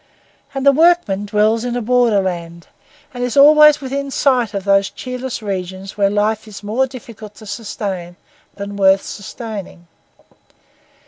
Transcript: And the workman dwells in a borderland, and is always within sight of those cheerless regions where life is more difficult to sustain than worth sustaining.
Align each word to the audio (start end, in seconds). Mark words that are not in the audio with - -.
And 0.55 0.65
the 0.65 0.71
workman 0.71 1.27
dwells 1.27 1.63
in 1.63 1.75
a 1.75 1.81
borderland, 1.83 2.65
and 3.13 3.23
is 3.23 3.37
always 3.37 3.81
within 3.81 4.09
sight 4.09 4.55
of 4.55 4.63
those 4.63 4.89
cheerless 4.89 5.43
regions 5.43 5.95
where 5.95 6.09
life 6.09 6.47
is 6.47 6.63
more 6.63 6.87
difficult 6.87 7.35
to 7.35 7.45
sustain 7.45 8.15
than 8.55 8.77
worth 8.77 9.03
sustaining. 9.03 9.85